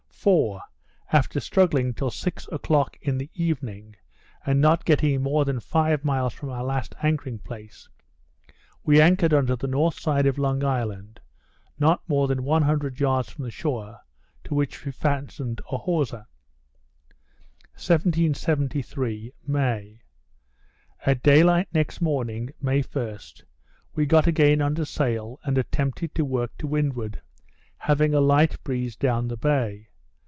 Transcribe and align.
For, 0.23 0.61
after 1.11 1.39
struggling 1.39 1.95
till 1.95 2.11
six 2.11 2.47
o'clock 2.51 2.95
in 3.01 3.17
the 3.17 3.31
evening, 3.33 3.95
and 4.45 4.61
not 4.61 4.85
getting 4.85 5.23
more 5.23 5.45
than 5.45 5.59
five 5.59 6.05
miles 6.05 6.31
from 6.31 6.51
our 6.51 6.63
last 6.63 6.93
anchoring 7.01 7.39
place, 7.39 7.89
we 8.83 9.01
anchored 9.01 9.33
under 9.33 9.55
the 9.55 9.65
north 9.65 9.97
side 9.99 10.27
of 10.27 10.37
Long 10.37 10.63
Island, 10.63 11.21
not 11.79 12.07
more 12.07 12.27
than 12.27 12.43
one 12.43 12.61
hundred 12.61 12.99
yards 12.99 13.31
from 13.31 13.45
the 13.45 13.49
shore, 13.49 13.99
to 14.43 14.53
which 14.53 14.85
we 14.85 14.91
fastened 14.91 15.59
a 15.71 15.77
hawser. 15.79 16.27
1773 17.73 19.33
May 19.47 20.03
At 21.03 21.23
day 21.23 21.41
light 21.43 21.67
next 21.73 21.99
morning, 21.99 22.51
May 22.61 22.83
1st, 22.83 23.41
we 23.95 24.05
got 24.05 24.27
again 24.27 24.61
under 24.61 24.85
sail, 24.85 25.39
and 25.45 25.57
attempted 25.57 26.13
to 26.13 26.23
work 26.23 26.55
to 26.59 26.67
windward, 26.67 27.23
having 27.77 28.13
a 28.13 28.21
light 28.21 28.63
breeze 28.63 28.95
down 28.95 29.27
the 29.27 29.35
bay. 29.35 29.87